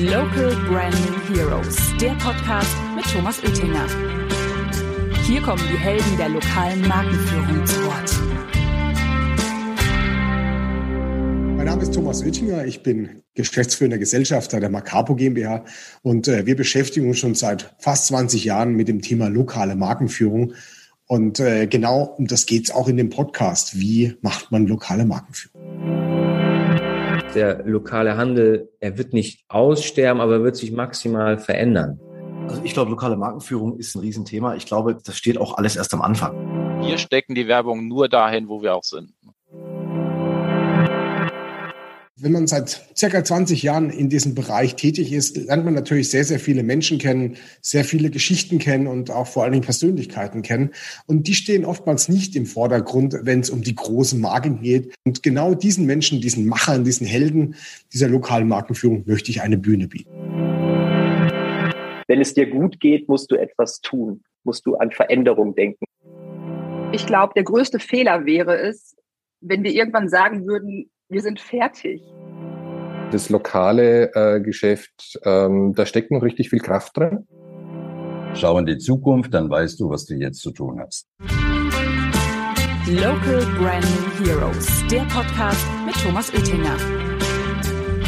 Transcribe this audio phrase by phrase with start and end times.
[0.00, 3.86] Local Branding Heroes, der Podcast mit Thomas Oettinger.
[5.26, 8.10] Hier kommen die Helden der lokalen Markenführung zu Wort.
[11.54, 15.66] Mein Name ist Thomas Oettinger, ich bin geschäftsführender Gesellschafter der Macapo GmbH
[16.00, 20.54] und äh, wir beschäftigen uns schon seit fast 20 Jahren mit dem Thema lokale Markenführung.
[21.08, 23.78] Und äh, genau um das geht es auch in dem Podcast.
[23.78, 26.19] Wie macht man lokale Markenführung?
[27.34, 32.00] Der lokale Handel, er wird nicht aussterben, aber wird sich maximal verändern.
[32.48, 34.56] Also ich glaube, lokale Markenführung ist ein Riesenthema.
[34.56, 36.34] Ich glaube, das steht auch alles erst am Anfang.
[36.82, 39.12] Wir stecken die Werbung nur dahin, wo wir auch sind.
[42.22, 46.24] Wenn man seit circa 20 Jahren in diesem Bereich tätig ist, lernt man natürlich sehr,
[46.24, 50.70] sehr viele Menschen kennen, sehr viele Geschichten kennen und auch vor allen Dingen Persönlichkeiten kennen.
[51.06, 54.92] Und die stehen oftmals nicht im Vordergrund, wenn es um die großen Marken geht.
[55.06, 57.54] Und genau diesen Menschen, diesen Machern, diesen Helden
[57.90, 60.10] dieser lokalen Markenführung möchte ich eine Bühne bieten.
[62.06, 65.86] Wenn es dir gut geht, musst du etwas tun, musst du an Veränderung denken.
[66.92, 68.94] Ich glaube, der größte Fehler wäre es,
[69.40, 72.00] wenn wir irgendwann sagen würden, wir sind fertig.
[73.10, 77.26] Das lokale äh, Geschäft, ähm, da steckt noch richtig viel Kraft drin.
[78.34, 81.08] Schau in die Zukunft, dann weißt du, was du jetzt zu tun hast.
[82.86, 86.76] Local Branding Heroes, der Podcast mit Thomas Oettinger.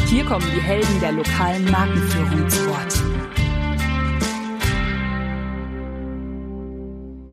[0.07, 3.12] Hier kommen die Helden der lokalen Markenführung zu Wort.